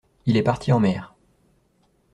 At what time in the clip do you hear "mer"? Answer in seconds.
0.79-1.13